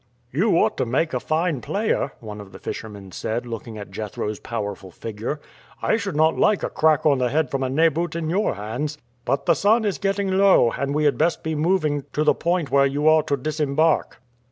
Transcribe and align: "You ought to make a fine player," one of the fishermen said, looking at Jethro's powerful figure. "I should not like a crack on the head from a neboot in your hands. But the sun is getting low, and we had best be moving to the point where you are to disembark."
"You 0.31 0.57
ought 0.57 0.77
to 0.77 0.85
make 0.87 1.13
a 1.13 1.19
fine 1.19 1.61
player," 1.61 2.13
one 2.21 2.41
of 2.41 2.53
the 2.53 2.57
fishermen 2.57 3.11
said, 3.11 3.45
looking 3.45 3.77
at 3.77 3.91
Jethro's 3.91 4.39
powerful 4.39 4.89
figure. 4.89 5.39
"I 5.79 5.95
should 5.97 6.15
not 6.15 6.35
like 6.39 6.63
a 6.63 6.71
crack 6.71 7.05
on 7.05 7.19
the 7.19 7.29
head 7.29 7.51
from 7.51 7.61
a 7.61 7.69
neboot 7.69 8.15
in 8.15 8.27
your 8.27 8.55
hands. 8.55 8.97
But 9.25 9.45
the 9.45 9.53
sun 9.53 9.85
is 9.85 9.99
getting 9.99 10.31
low, 10.39 10.71
and 10.71 10.95
we 10.95 11.03
had 11.03 11.19
best 11.19 11.43
be 11.43 11.53
moving 11.53 12.05
to 12.13 12.23
the 12.23 12.33
point 12.33 12.71
where 12.71 12.87
you 12.87 13.07
are 13.07 13.21
to 13.21 13.37
disembark." 13.37 14.19